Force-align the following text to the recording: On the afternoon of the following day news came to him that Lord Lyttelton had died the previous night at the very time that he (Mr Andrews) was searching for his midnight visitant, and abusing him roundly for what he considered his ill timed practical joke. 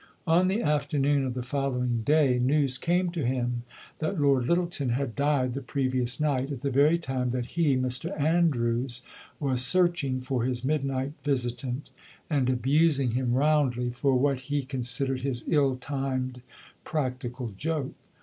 On 0.25 0.47
the 0.47 0.63
afternoon 0.63 1.23
of 1.25 1.35
the 1.35 1.43
following 1.43 1.99
day 1.99 2.39
news 2.39 2.79
came 2.79 3.11
to 3.11 3.23
him 3.23 3.61
that 3.99 4.19
Lord 4.19 4.47
Lyttelton 4.47 4.93
had 4.93 5.15
died 5.15 5.53
the 5.53 5.61
previous 5.61 6.19
night 6.19 6.51
at 6.51 6.61
the 6.61 6.71
very 6.71 6.97
time 6.97 7.29
that 7.29 7.45
he 7.53 7.77
(Mr 7.77 8.19
Andrews) 8.19 9.03
was 9.39 9.63
searching 9.63 10.19
for 10.19 10.43
his 10.43 10.65
midnight 10.65 11.13
visitant, 11.23 11.91
and 12.31 12.49
abusing 12.49 13.11
him 13.11 13.33
roundly 13.33 13.91
for 13.91 14.15
what 14.17 14.39
he 14.39 14.63
considered 14.65 15.19
his 15.19 15.47
ill 15.47 15.75
timed 15.75 16.41
practical 16.83 17.53
joke. 17.55 17.93